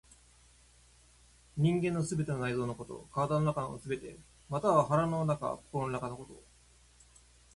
[1.57, 4.17] 人間の全ての内臓のこと、体の中すべて、
[4.49, 6.43] または腹の中、心の中のこと。